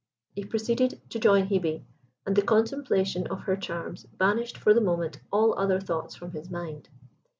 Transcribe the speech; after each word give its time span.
He 0.33 0.43
proceeded 0.43 0.99
to 1.11 1.19
join 1.19 1.45
Hebe, 1.49 1.83
and 2.25 2.35
the 2.35 2.41
contemplation 2.41 3.27
of 3.27 3.41
her 3.41 3.55
charms 3.55 4.07
banished 4.17 4.57
for 4.57 4.73
the 4.73 4.81
moment 4.81 5.19
all 5.31 5.53
other 5.59 5.79
thoughts 5.79 6.15
from 6.15 6.31
his 6.31 6.49
mind. 6.49 6.89